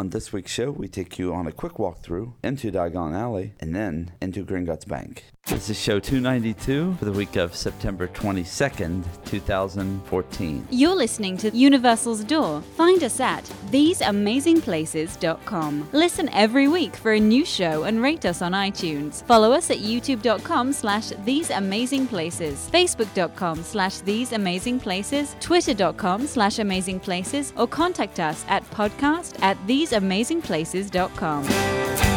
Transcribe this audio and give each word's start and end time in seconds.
On 0.00 0.08
this 0.08 0.32
week's 0.32 0.50
show, 0.50 0.70
we 0.70 0.88
take 0.88 1.18
you 1.18 1.34
on 1.34 1.46
a 1.46 1.52
quick 1.52 1.74
walkthrough 1.74 2.32
into 2.42 2.72
Diagon 2.72 3.12
Alley 3.12 3.52
and 3.60 3.74
then 3.74 4.12
into 4.22 4.46
Gringotts 4.46 4.88
Bank. 4.88 5.26
This 5.50 5.68
is 5.68 5.78
show 5.80 5.98
292 5.98 6.94
for 6.94 7.04
the 7.04 7.10
week 7.12 7.34
of 7.34 7.56
September 7.56 8.06
22nd, 8.06 9.02
2014. 9.24 10.68
You're 10.70 10.94
listening 10.94 11.36
to 11.38 11.50
Universal's 11.50 12.22
Door. 12.22 12.60
Find 12.76 13.02
us 13.02 13.18
at 13.18 13.42
theseamazingplaces.com. 13.70 15.88
Listen 15.92 16.28
every 16.28 16.68
week 16.68 16.94
for 16.94 17.14
a 17.14 17.20
new 17.20 17.44
show 17.44 17.82
and 17.82 18.00
rate 18.00 18.24
us 18.26 18.42
on 18.42 18.52
iTunes. 18.52 19.26
Follow 19.26 19.50
us 19.50 19.72
at 19.72 19.78
youtube.com 19.78 20.72
slash 20.72 21.08
theseamazingplaces, 21.10 22.70
facebook.com 22.70 23.64
slash 23.64 24.02
theseamazingplaces, 24.02 25.40
twitter.com 25.40 26.28
slash 26.28 26.58
amazingplaces, 26.58 27.52
or 27.58 27.66
contact 27.66 28.20
us 28.20 28.44
at 28.48 28.62
podcast 28.70 29.42
at 29.42 29.58
theseamazingplaces.com. 29.66 32.09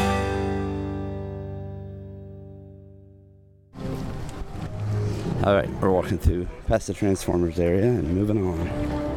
All 5.46 5.54
right, 5.54 5.70
we're 5.82 5.92
walking 5.92 6.18
through 6.18 6.48
past 6.68 6.88
the 6.88 6.94
Transformers 6.94 7.60
area 7.60 7.84
and 7.84 8.16
moving 8.16 8.48
on. 8.48 9.13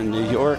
In 0.00 0.10
New 0.10 0.30
York. 0.30 0.58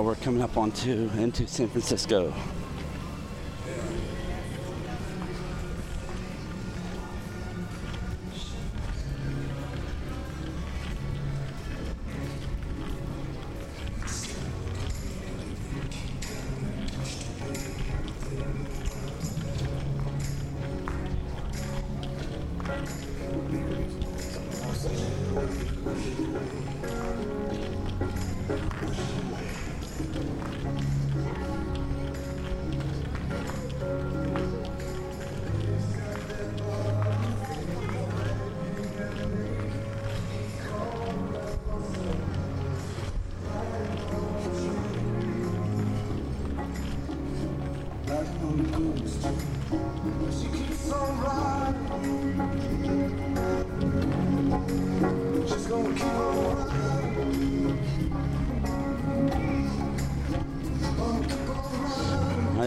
Now 0.00 0.06
we're 0.06 0.14
coming 0.14 0.40
up 0.40 0.56
onto 0.56 1.10
into 1.18 1.46
San 1.46 1.68
Francisco. 1.68 2.32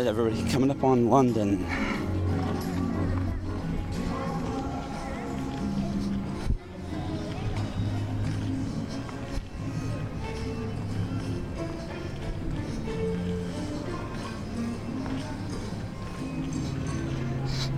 Everybody, 0.05 0.51
coming 0.51 0.69
up 0.69 0.83
on 0.83 1.09
London. 1.09 1.65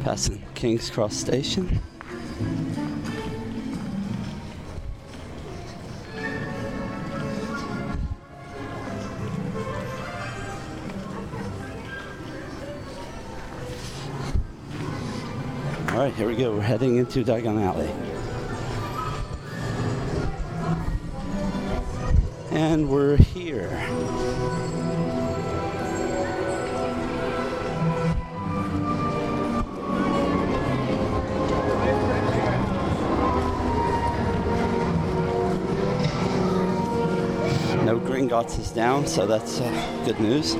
Passing 0.04 0.42
King's 0.56 0.90
Cross 0.90 1.16
Station. 1.16 1.80
Heading 16.66 16.96
into 16.96 17.24
Diagon 17.24 17.62
Alley. 17.62 17.88
And 22.50 22.90
we're 22.90 23.18
here. 23.18 23.70
No 37.84 38.00
Gringotts 38.00 38.58
is 38.58 38.72
down, 38.72 39.06
so 39.06 39.28
that's 39.28 39.62
uh, 39.62 40.04
good 40.04 40.20
news. 40.20 40.56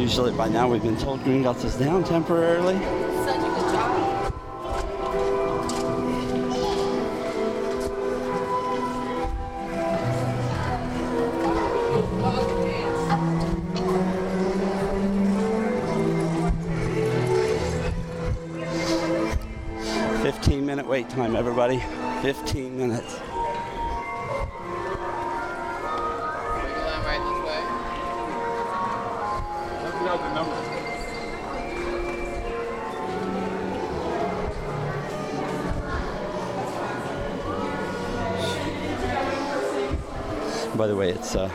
Usually 0.00 0.32
by 0.32 0.48
now 0.48 0.66
we've 0.66 0.82
been 0.82 0.96
told 0.96 1.20
Gringotts 1.20 1.62
is 1.62 1.76
down 1.76 2.02
temporarily. 2.04 2.78
Fifteen 20.22 20.64
minute 20.64 20.86
wait 20.86 21.10
time, 21.10 21.36
everybody. 21.36 21.82
Fifteen 22.22 22.69
By 40.76 40.86
the 40.86 40.96
way, 40.96 41.10
it's 41.10 41.36
uh, 41.36 41.50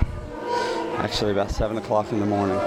actually 0.98 1.32
about 1.32 1.50
seven 1.50 1.78
o'clock 1.78 2.12
in 2.12 2.20
the 2.20 2.26
morning. 2.26 2.58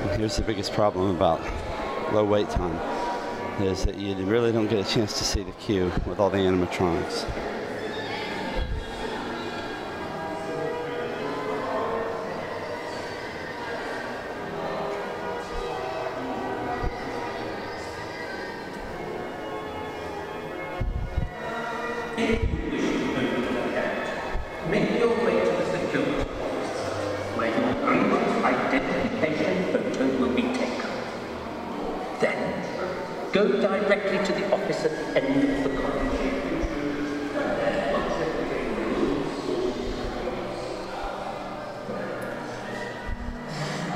And 0.00 0.20
here's 0.20 0.36
the 0.36 0.42
biggest 0.42 0.72
problem 0.72 1.14
about 1.14 1.40
low 2.14 2.24
wait 2.24 2.48
time 2.48 2.78
is 3.62 3.84
that 3.84 3.96
you 3.96 4.14
really 4.14 4.52
don't 4.52 4.68
get 4.68 4.78
a 4.78 4.90
chance 4.90 5.18
to 5.18 5.24
see 5.24 5.42
the 5.42 5.52
queue 5.52 5.92
with 6.06 6.20
all 6.20 6.30
the 6.30 6.38
animatronics. 6.38 7.57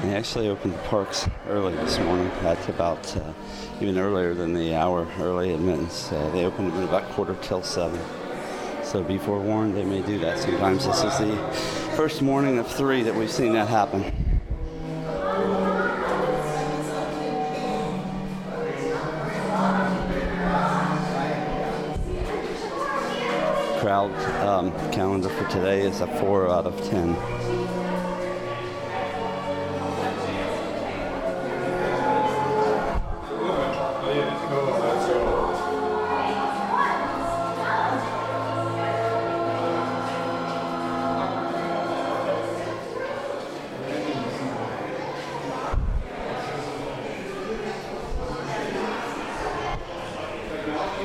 They 0.03 0.17
actually 0.17 0.49
opened 0.49 0.75
the 0.75 0.79
parks 0.89 1.29
early 1.49 1.77
this 1.77 1.97
morning. 2.01 2.29
That's 2.43 2.69
about 2.69 3.17
uh, 3.17 3.33
even 3.81 3.97
earlier 3.99 4.35
than 4.35 4.53
the 4.53 4.75
hour 4.75 5.07
early 5.21 5.55
admittance. 5.55 6.11
Uh, 6.11 6.29
they 6.31 6.45
opened 6.45 6.73
at 6.75 6.83
about 6.83 7.09
quarter 7.11 7.37
till 7.41 7.63
seven. 7.63 8.01
So 8.83 9.05
be 9.05 9.17
forewarned, 9.17 9.77
they 9.77 9.85
may 9.85 10.03
do 10.03 10.19
that 10.19 10.41
sometimes. 10.41 10.87
This 10.87 11.05
is 11.05 11.19
the 11.19 11.37
first 11.95 12.21
morning 12.21 12.59
of 12.59 12.67
three 12.67 13.05
that 13.05 13.15
we've 13.15 13.31
seen 13.31 13.53
that 13.53 13.69
happen. 13.69 14.03
Crowd 23.79 24.13
um, 24.45 24.73
calendar 24.91 25.29
for 25.29 25.49
today 25.49 25.83
is 25.83 26.01
a 26.01 26.09
four 26.19 26.49
out 26.49 26.67
of 26.67 26.77
ten. 26.91 27.17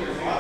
Just 0.06 0.37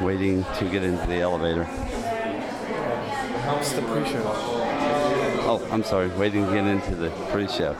waiting 0.00 0.44
to 0.58 0.68
get 0.70 0.82
into 0.82 1.06
the 1.06 1.20
elevator. 1.20 1.66
It's 3.58 3.72
the 3.72 3.82
pre-show. 3.82 4.22
Oh, 5.50 5.66
I'm 5.70 5.82
sorry, 5.82 6.08
waiting 6.08 6.46
to 6.46 6.52
get 6.52 6.66
into 6.66 6.94
the 6.94 7.10
pre-show. 7.30 7.74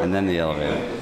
And 0.00 0.14
then 0.14 0.26
the 0.26 0.38
elevator. 0.38 1.01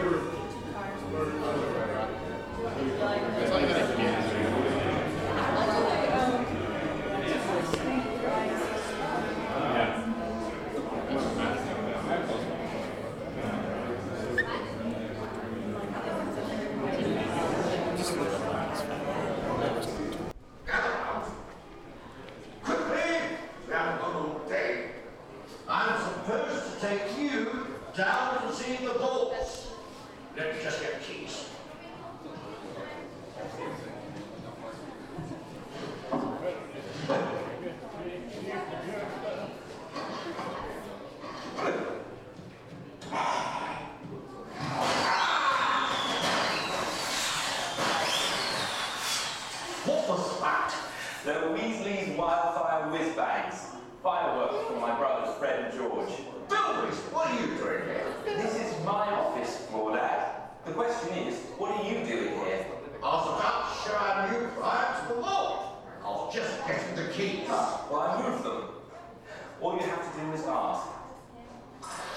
Quickly! 22.63 23.11
We 23.67 23.73
haven't 23.73 23.99
got 23.99 24.13
all 24.13 24.41
day. 24.47 24.91
I'm 25.67 26.01
supposed 26.01 26.73
to 26.73 26.87
take 26.87 27.17
you 27.17 27.67
down 27.95 28.47
to 28.47 28.53
see 28.53 28.77
the 28.77 28.93
boss. 28.93 29.67
Let 30.37 30.55
me 30.55 30.63
just 30.63 30.81
get 30.81 31.01
keys. 31.03 31.51
Was 50.11 50.41
that? 50.41 50.75
The 51.23 51.31
Weasley's 51.55 52.17
Wildfire 52.17 52.91
Whiz 52.91 53.15
Bangs. 53.15 53.67
Fireworks 54.03 54.67
for 54.67 54.77
my 54.77 54.93
brothers 54.97 55.33
Fred 55.39 55.63
and 55.63 55.73
George. 55.73 56.09
Bilbois, 56.49 56.99
what 57.13 57.31
are 57.31 57.39
you 57.39 57.47
doing 57.55 57.83
here? 57.85 58.13
This 58.25 58.55
is 58.55 58.83
my 58.83 59.07
office, 59.09 59.67
Blordak. 59.71 60.65
The 60.65 60.73
question 60.73 61.17
is, 61.19 61.39
what 61.57 61.71
are 61.71 61.83
you 61.87 62.03
doing 62.03 62.33
here? 62.43 62.65
I 63.01 63.07
was 63.07 63.39
about 63.39 63.71
to 63.71 63.89
show 63.89 63.95
our 63.95 64.31
new 64.33 64.47
client 64.49 65.07
to 65.07 65.13
the 65.13 65.21
vault. 65.21 65.85
I 66.03 66.07
was 66.09 66.35
just 66.35 66.67
getting 66.67 66.93
the 66.93 67.07
keys. 67.13 67.47
Ah, 67.47 67.87
well, 67.89 68.01
I 68.01 68.29
moved 68.29 68.43
them. 68.43 68.63
All 69.61 69.75
you 69.75 69.83
have 69.83 70.13
to 70.13 70.19
do 70.19 70.33
is 70.33 70.43
ask. 70.45 70.87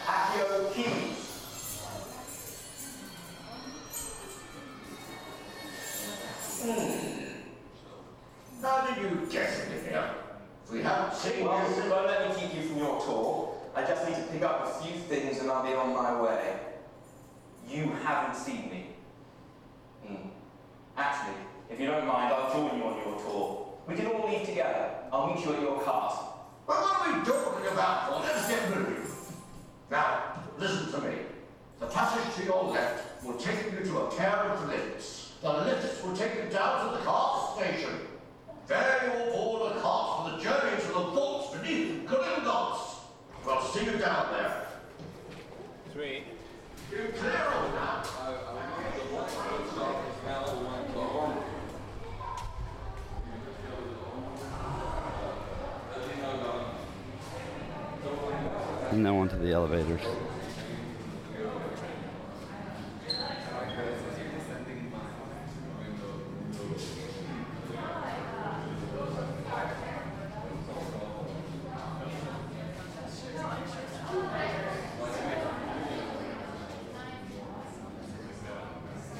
Accio 0.04 0.74
keys. 0.74 1.20
How 8.64 8.86
did 8.86 8.96
you 8.96 9.26
get 9.30 9.50
in 9.66 9.84
here? 9.84 10.10
We 10.72 10.80
haven't 10.80 11.14
seen 11.14 11.44
Well, 11.44 11.68
you 11.68 11.82
don't 11.82 12.06
let 12.06 12.26
me 12.26 12.40
keep 12.40 12.54
you 12.56 12.62
from 12.66 12.78
your 12.78 12.98
tour. 12.98 13.54
I 13.74 13.84
just 13.84 14.08
need 14.08 14.16
to 14.16 14.22
pick 14.32 14.42
up 14.42 14.64
a 14.64 14.82
few 14.82 14.98
things 15.00 15.40
and 15.40 15.50
I'll 15.50 15.62
be 15.62 15.74
on 15.74 15.92
my 15.92 16.18
way. 16.18 16.60
You 17.68 17.92
haven't 18.02 18.34
seen 18.34 18.70
me. 18.70 18.86
Hmm. 20.06 20.28
Actually, 20.96 21.42
if 21.68 21.78
you 21.78 21.88
don't 21.88 22.06
mind, 22.06 22.32
I'll 22.32 22.50
join 22.54 22.78
you 22.78 22.84
on 22.84 22.96
your 22.96 23.20
tour. 23.20 23.74
We 23.86 23.96
can 23.96 24.06
all 24.06 24.30
leave 24.30 24.46
together. 24.46 24.92
I'll 25.12 25.34
meet 25.34 25.44
you 25.44 25.52
at 25.52 25.60
your 25.60 25.82
cart. 25.82 26.14
Well, 26.66 26.80
what 26.80 27.06
are 27.06 27.18
we 27.18 27.26
talking 27.26 27.70
about? 27.70 28.10
Well, 28.10 28.20
let's 28.20 28.48
get 28.48 28.74
moving. 28.74 28.96
Now, 29.90 30.42
listen 30.58 30.90
to 30.90 31.06
me. 31.06 31.16
The 31.80 31.86
passage 31.86 32.34
to 32.36 32.44
your 32.46 32.64
left 32.64 33.22
will 33.22 33.34
take 33.34 33.70
you 33.70 33.84
to 33.84 33.98
a 33.98 34.16
pair 34.16 34.30
of 34.30 34.66
lifts. 34.70 35.34
The 35.42 35.52
lifts 35.52 36.02
will 36.02 36.16
take 36.16 36.36
you 36.36 36.50
down 36.50 36.86
to 36.86 36.96
the 36.96 37.04
cart 37.04 37.58
station. 37.58 37.90
There 38.66 39.00
you 39.04 39.10
will 39.24 39.32
board 39.32 39.76
a 39.76 39.80
cart 39.80 40.30
for 40.30 40.36
the 40.36 40.42
journey 40.42 40.80
to 40.80 40.88
the 40.88 40.92
vaults 40.94 41.56
beneath 41.56 42.06
Gringotts. 42.06 42.80
We'll 43.44 43.60
see 43.60 43.84
you 43.84 43.98
down 43.98 44.32
there. 44.32 44.66
Sweet. 45.92 46.24
You 46.90 47.12
clear 47.18 47.52
all 47.52 47.68
now? 47.70 48.02
And 58.90 59.02
now 59.02 59.16
onto 59.16 59.38
the 59.38 59.52
elevators. 59.52 60.00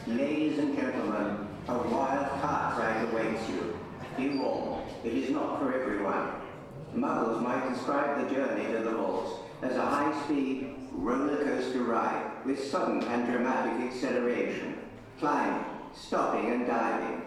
Ladies 0.07 0.59
and 0.59 0.77
gentlemen, 0.77 1.49
a 1.67 1.79
wild 1.79 2.41
cart 2.41 2.79
ride 2.79 3.09
awaits 3.11 3.49
you. 3.49 3.79
Be 4.17 4.39
warned, 4.39 4.94
it 5.05 5.13
is 5.13 5.31
not 5.31 5.59
for 5.61 5.73
everyone. 5.79 6.31
Muggles 6.97 7.43
might 7.43 7.69
describe 7.69 8.27
the 8.27 8.35
journey 8.35 8.73
to 8.73 8.79
the 8.79 8.93
vaults 8.93 9.33
as 9.63 9.77
a 9.77 9.83
high-speed 9.83 10.75
roller 10.93 11.45
coaster 11.45 11.83
ride 11.83 12.31
with 12.47 12.63
sudden 12.63 13.03
and 13.05 13.27
dramatic 13.27 13.93
acceleration, 13.93 14.79
climbing, 15.19 15.65
stopping 15.95 16.51
and 16.51 16.67
diving. 16.67 17.23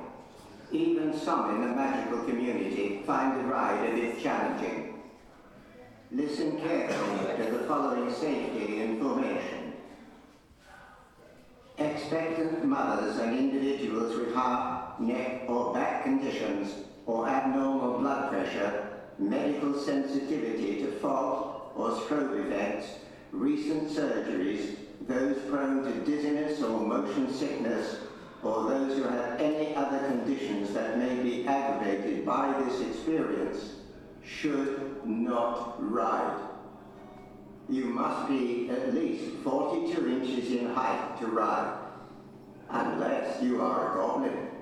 Even 0.72 1.18
some 1.18 1.56
in 1.56 1.62
the 1.62 1.76
magical 1.76 2.24
community 2.24 3.02
find 3.06 3.40
the 3.40 3.44
ride 3.46 3.90
a 3.90 3.96
bit 3.96 4.22
challenging. 4.22 5.02
Listen 6.12 6.58
carefully 6.60 7.46
to 7.46 7.52
the 7.52 7.64
following 7.66 8.14
safety 8.14 8.82
information. 8.82 9.74
Expectant 11.78 12.66
mothers 12.66 13.18
and 13.20 13.38
individuals 13.38 14.18
with 14.18 14.34
heart, 14.34 15.00
neck, 15.00 15.44
or 15.48 15.74
back 15.74 16.04
conditions, 16.04 16.87
or 17.08 17.28
abnormal 17.28 18.00
blood 18.00 18.30
pressure, 18.30 19.00
medical 19.18 19.74
sensitivity 19.80 20.82
to 20.82 20.92
fog 21.00 21.72
or 21.76 22.00
stroke 22.02 22.38
events, 22.38 22.88
recent 23.32 23.90
surgeries, 23.90 24.76
those 25.08 25.38
prone 25.50 25.84
to 25.84 25.92
dizziness 26.06 26.62
or 26.62 26.82
motion 26.82 27.34
sickness, 27.34 27.98
or 28.44 28.70
those 28.70 28.98
who 28.98 29.04
have 29.04 29.40
any 29.40 29.74
other 29.76 30.00
conditions 30.10 30.74
that 30.74 30.98
may 30.98 31.16
be 31.24 31.48
aggravated 31.48 32.26
by 32.26 32.54
this 32.64 32.82
experience, 32.82 33.76
should 34.24 35.02
not 35.06 35.76
ride. 35.80 36.40
You 37.70 37.86
must 37.86 38.28
be 38.28 38.70
at 38.70 38.94
least 38.94 39.38
42 39.44 40.08
inches 40.08 40.52
in 40.52 40.74
height 40.74 41.18
to 41.22 41.28
ride, 41.28 41.78
unless 42.70 43.42
you 43.42 43.62
are 43.62 43.92
a 43.92 43.96
goblin. 43.96 44.57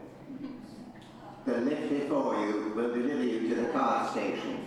The 1.46 1.58
lift 1.60 1.90
before 1.90 2.44
you 2.44 2.74
will 2.76 2.92
deliver 2.92 3.24
you 3.24 3.50
to 3.50 3.56
the 3.62 3.68
car 3.68 4.10
station. 4.10 4.66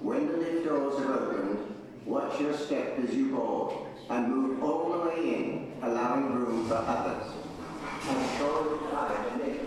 When 0.00 0.28
the 0.28 0.36
lift 0.36 0.64
doors 0.64 1.00
are 1.00 1.14
opened, 1.24 1.74
watch 2.06 2.40
your 2.40 2.56
step 2.56 3.00
as 3.00 3.12
you 3.12 3.34
board 3.34 3.74
and 4.08 4.28
move 4.28 4.62
all 4.62 4.92
the 4.92 5.08
way 5.08 5.34
in, 5.34 5.72
allowing 5.82 6.32
room 6.32 6.68
for 6.68 6.76
others. 6.76 7.32
You 8.06 8.88
find 8.92 9.59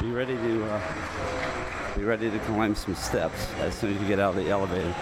Be 0.00 0.12
ready 0.12 0.36
to 0.36 0.64
uh, 0.64 0.80
be 1.96 2.04
ready 2.04 2.30
to 2.30 2.38
climb 2.40 2.76
some 2.76 2.94
steps 2.94 3.50
as 3.58 3.74
soon 3.74 3.96
as 3.96 4.00
you 4.00 4.06
get 4.06 4.20
out 4.20 4.36
of 4.36 4.44
the 4.44 4.48
elevator. 4.48 4.94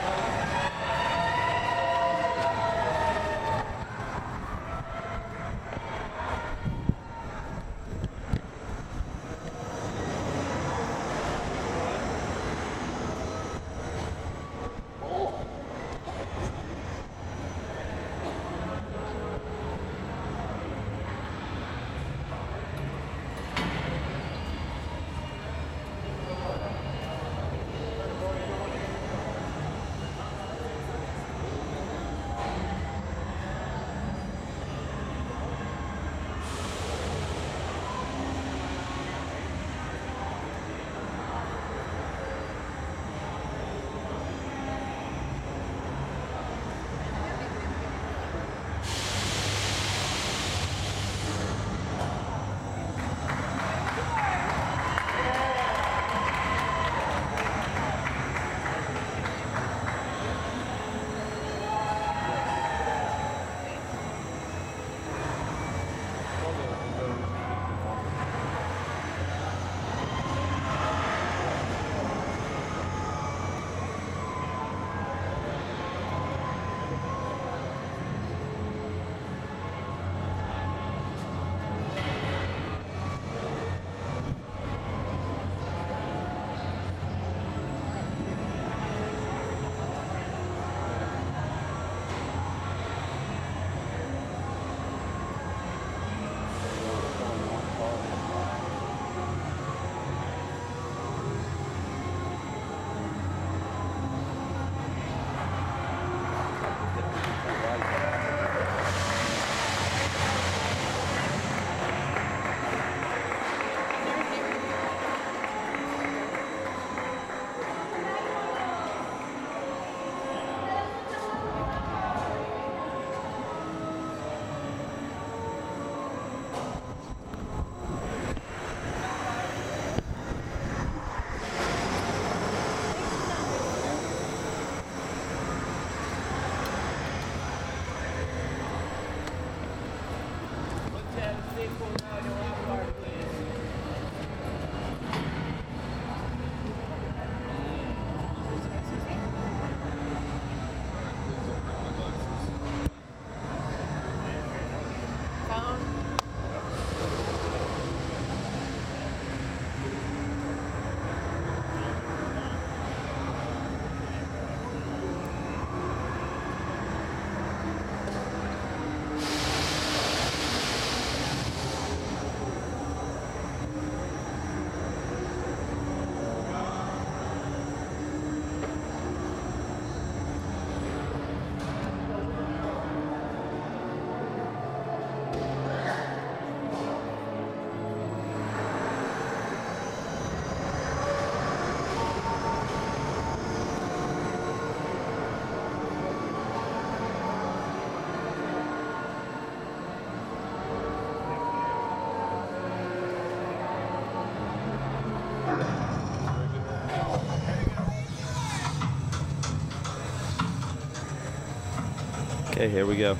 Okay, 212.56 212.70
here 212.70 212.86
we 212.86 212.96
go. 212.96 213.18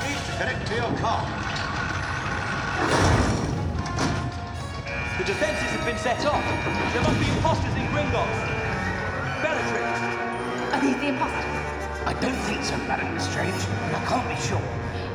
Please. 0.00 0.20
To 0.26 0.32
connect 0.38 0.66
to 0.68 0.74
your 0.74 0.92
car. 0.98 1.20
The 5.18 5.24
defences 5.24 5.70
have 5.76 5.84
been 5.84 5.98
set 5.98 6.24
off. 6.24 6.44
There 6.92 7.02
must 7.02 7.20
be 7.20 7.28
imposters 7.28 7.74
in 7.76 7.86
Gringotts. 7.92 8.40
Bellatrix. 9.44 9.88
Are 10.72 10.80
these 10.80 10.96
the 10.96 11.08
imposters? 11.08 11.60
I 12.06 12.14
don't 12.20 12.40
think 12.48 12.64
so, 12.64 12.76
Madam 12.88 13.12
Lestrange. 13.14 13.62
I 13.92 14.00
can't 14.08 14.28
be 14.28 14.36
sure. 14.40 14.62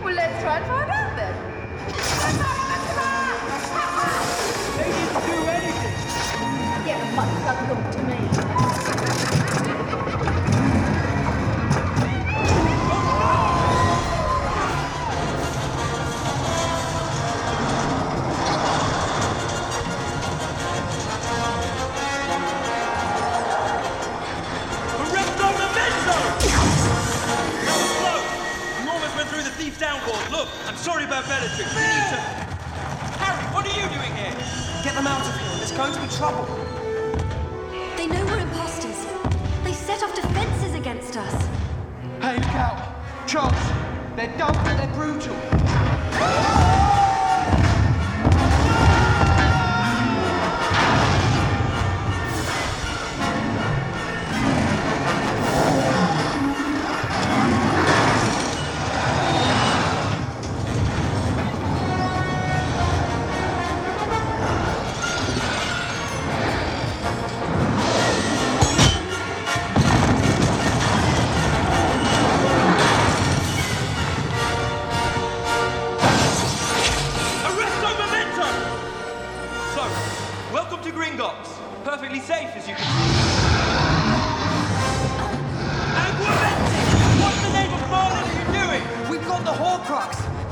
Well, 0.03 0.13
let's 0.13 0.41
try 0.43 0.57
and 0.59 0.65
find 0.67 0.91
out 0.91 1.15
then. 1.17 1.33
They 4.77 4.91
didn't 4.91 5.21
do 5.25 5.37
anything. 5.49 5.95
a 6.85 7.15
much 7.15 7.31
blood 7.41 7.59
look 7.69 7.83
to 7.95 8.01
me. 8.03 8.44
Sorry 31.49 31.65
about 31.65 31.69
Bellatrix. 31.69 31.75
We 31.75 31.81
need 31.81 32.07
to... 32.09 32.19
Harry, 33.19 33.43
what 33.53 33.65
are 33.65 33.69
you 33.69 33.87
doing 33.89 34.13
here? 34.15 34.33
Get 34.83 34.95
them 34.95 35.07
out 35.07 35.21
of 35.21 35.39
here. 35.39 35.57
There's 35.57 35.71
going 35.71 35.93
to 35.93 36.01
be 36.01 36.07
trouble. 36.07 36.45
They 37.97 38.07
know 38.07 38.25
we're 38.25 38.39
imposters. 38.39 39.05
They 39.63 39.73
set 39.73 40.03
off 40.03 40.15
defenses 40.15 40.73
against 40.73 41.17
us. 41.17 41.47
Hey, 42.21 42.35
look 42.35 42.55
out. 42.55 43.27
Charles, 43.27 43.53
they're 44.15 44.35
dumb, 44.37 44.53
but 44.63 44.77
they're 44.77 44.93
brutal. 44.93 45.35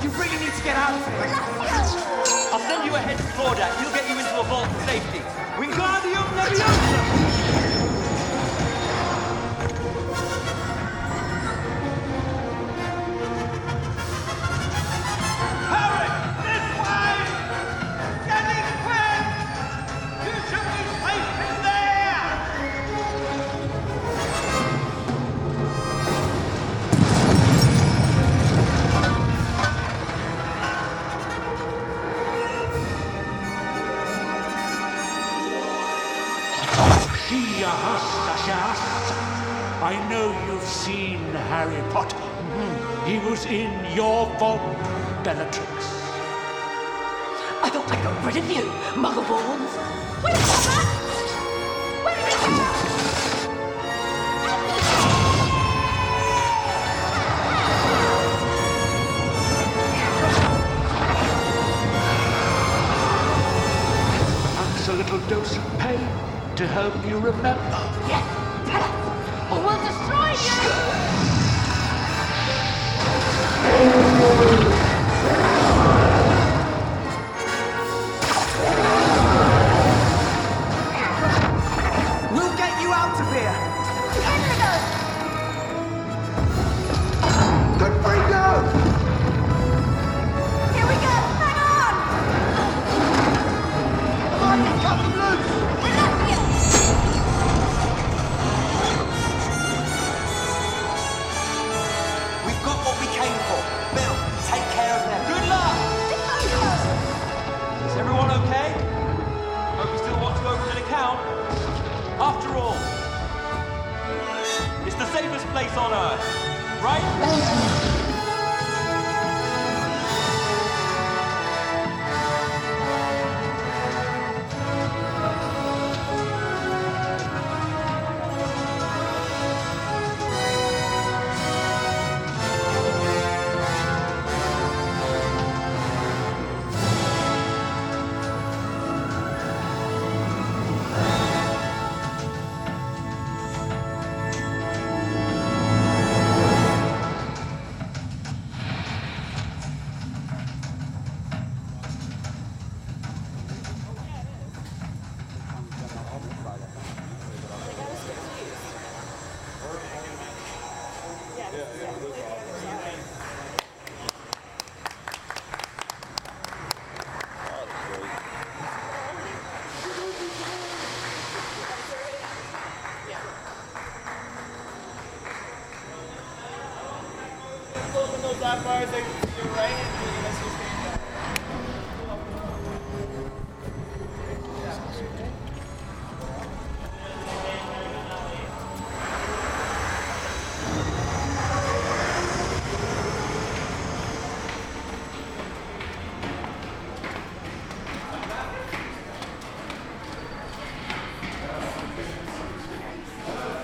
You 0.04 0.10
really 0.10 0.38
need 0.38 0.52
to 0.52 0.64
get 0.64 0.76
out 0.76 1.00
of 1.00 1.08
here. 1.08 1.32
I'll 2.52 2.60
send 2.60 2.84
you 2.86 2.94
ahead 2.94 3.16
to 3.16 3.24
Blordak. 3.40 3.72
He'll 3.80 3.94
get 3.94 4.10
you 4.10 4.20
into 4.20 4.38
a 4.38 4.44
vault 4.44 4.68
for 4.68 4.82
safety. 4.86 5.20
Wingardium 5.56 6.28
Leviosa! 6.36 7.83
I 39.94 40.10
know 40.10 40.34
you've 40.48 40.64
seen 40.64 41.20
Harry 41.52 41.80
Potter. 41.92 42.18
Mm-hmm. 42.18 43.10
He 43.12 43.20
was 43.30 43.46
in 43.46 43.70
your 43.96 44.26
vault, 44.40 44.60
Bellatrix. 45.24 45.70
I 47.62 47.70
thought 47.70 47.92
I 47.92 48.02
got 48.02 48.26
rid 48.26 48.38
of 48.38 48.50
you, 48.50 48.64
muggle-borns. 48.98 49.74
Where 52.04 52.16
did 52.16 52.26
he 52.26 52.34
go? 52.34 52.54
Perhaps 64.42 64.88
a 64.88 64.94
little 64.94 65.20
dose 65.30 65.56
of 65.58 65.64
pain 65.78 66.08
to 66.56 66.66
help 66.66 66.96
you 67.06 67.20
remember. 67.20 67.83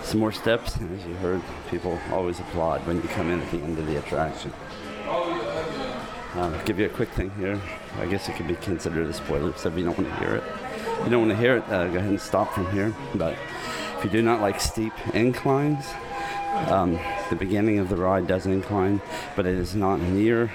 Some 0.01 0.21
more 0.21 0.31
steps, 0.31 0.75
as 0.77 1.05
you 1.05 1.13
heard, 1.15 1.41
people 1.69 1.99
always 2.11 2.39
applaud 2.39 2.87
when 2.87 2.95
you 2.95 3.07
come 3.09 3.29
in 3.29 3.41
at 3.41 3.51
the 3.51 3.57
end 3.57 3.77
of 3.77 3.85
the 3.85 3.97
attraction. 3.97 4.51
Uh, 6.35 6.63
give 6.63 6.79
you 6.79 6.85
a 6.85 6.89
quick 6.89 7.09
thing 7.09 7.31
here. 7.31 7.59
I 7.97 8.05
guess 8.05 8.29
it 8.29 8.35
could 8.35 8.47
be 8.47 8.55
considered 8.55 9.07
a 9.07 9.13
spoiler, 9.13 9.51
so 9.57 9.69
if 9.69 9.77
you 9.77 9.83
don't 9.83 9.97
want 9.97 10.09
to 10.09 10.19
hear 10.19 10.35
it. 10.35 10.43
you 11.03 11.09
don't 11.09 11.27
want 11.27 11.31
to 11.31 11.37
hear 11.37 11.57
it, 11.57 11.63
uh, 11.69 11.87
go 11.87 11.97
ahead 11.97 12.09
and 12.09 12.21
stop 12.21 12.53
from 12.53 12.71
here. 12.71 12.93
But 13.15 13.35
if 13.97 14.05
you 14.05 14.09
do 14.09 14.21
not 14.21 14.39
like 14.39 14.61
steep 14.61 14.93
inclines, 15.13 15.85
um, 16.67 16.99
the 17.29 17.35
beginning 17.35 17.79
of 17.79 17.89
the 17.89 17.95
ride 17.95 18.27
does 18.27 18.45
incline, 18.45 19.01
but 19.35 19.45
it 19.45 19.55
is 19.55 19.75
not 19.75 19.99
near 19.99 20.51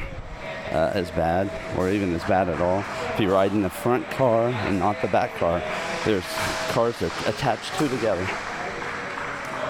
uh, 0.71 0.91
as 0.95 1.11
bad 1.11 1.51
or 1.77 1.91
even 1.91 2.15
as 2.15 2.23
bad 2.25 2.49
at 2.49 2.61
all. 2.61 2.85
If 3.13 3.21
you 3.21 3.33
ride 3.33 3.53
in 3.53 3.63
the 3.63 3.71
front 3.71 4.09
car 4.11 4.49
and 4.49 4.79
not 4.79 5.01
the 5.03 5.09
back 5.09 5.35
car, 5.37 5.63
there's 6.05 6.25
cars 6.71 6.99
that 7.01 7.13
attach 7.29 7.71
two 7.79 7.89
together. 7.89 8.27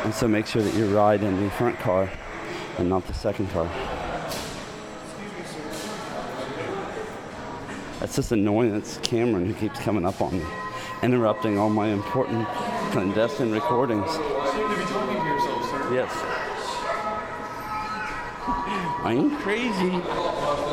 And 0.04 0.14
so 0.14 0.28
make 0.28 0.46
sure 0.46 0.62
that 0.62 0.74
you 0.74 0.94
ride 0.94 1.22
in 1.22 1.42
the 1.42 1.50
front 1.50 1.78
car 1.78 2.10
and 2.78 2.88
not 2.88 3.06
the 3.06 3.14
second 3.14 3.50
car. 3.50 3.68
Just 8.12 8.32
annoying. 8.32 8.70
That's 8.72 8.98
Cameron 8.98 9.46
who 9.46 9.54
keeps 9.54 9.80
coming 9.80 10.04
up 10.04 10.20
on 10.20 10.38
me, 10.38 10.44
interrupting 11.02 11.58
all 11.58 11.70
my 11.70 11.88
important 11.88 12.46
clandestine 12.92 13.50
recordings. 13.50 14.08
seem 14.10 14.22
to 14.22 14.76
be 14.76 14.84
talking 14.84 15.20
to 15.20 15.24
yourself. 15.26 15.92
Yes. 15.92 16.12
I'm 19.04 19.36
crazy. 19.38 19.90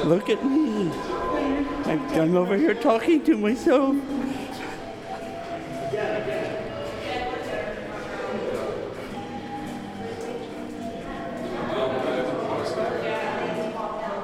Look 0.08 0.30
at 0.30 0.44
me. 0.46 0.92
I'm, 1.86 2.08
I'm 2.20 2.38
over 2.38 2.58
here 2.58 2.76
talking 2.76 3.24
to 3.24 3.38
myself. 3.38 3.96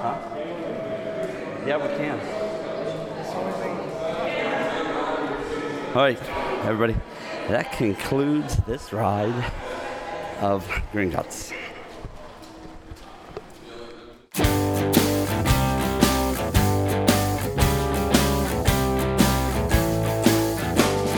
Huh? 0.01 0.17
Yeah, 1.65 1.77
we 1.77 1.87
can. 1.97 2.36
All 5.97 6.03
right, 6.03 6.21
everybody. 6.63 6.93
That 7.47 7.71
concludes 7.71 8.57
this 8.67 8.93
ride 8.93 9.33
of 10.41 10.63
Gringotts. 10.93 11.51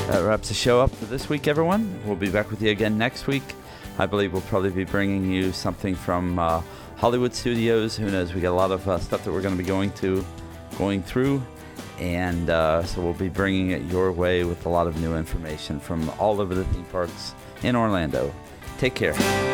That 0.08 0.24
wraps 0.24 0.48
the 0.48 0.54
show 0.54 0.80
up 0.80 0.92
for 0.92 1.04
this 1.08 1.28
week, 1.28 1.50
everyone. 1.50 2.00
We'll 2.06 2.16
be 2.16 2.30
back 2.30 2.50
with 2.50 2.62
you 2.62 2.72
again 2.72 2.98
next 2.98 3.28
week. 3.28 3.44
I 3.98 4.06
believe 4.06 4.32
we'll 4.32 4.44
probably 4.44 4.70
be 4.70 4.86
bringing 4.86 5.30
you 5.30 5.52
something 5.52 5.94
from 5.94 6.40
uh, 6.40 6.62
Hollywood 6.96 7.34
Studios. 7.34 7.98
Who 7.98 8.10
knows? 8.10 8.34
We 8.34 8.40
got 8.40 8.52
a 8.52 8.56
lot 8.56 8.72
of 8.72 8.88
uh, 8.88 8.98
stuff 9.00 9.26
that 9.26 9.34
we're 9.34 9.42
going 9.42 9.58
to 9.58 9.62
be 9.62 9.68
going 9.68 9.92
to, 9.96 10.26
going 10.78 11.04
through, 11.04 11.44
and 12.00 12.50
uh, 12.50 12.84
so 12.84 13.02
we'll 13.02 13.14
be 13.14 13.30
bringing 13.30 13.72
it 13.72 13.82
your 13.84 14.12
way 14.12 14.44
with 14.44 14.66
a 14.66 14.70
lot 14.70 14.88
of 14.88 15.00
new 15.02 15.16
information 15.16 15.80
from 15.80 16.10
all 16.20 16.42
over 16.42 16.56
the 16.56 16.66
theme 16.66 16.86
parks 16.86 17.34
in 17.64 17.76
Orlando. 17.76 18.34
Take 18.78 18.96
care. 18.96 19.49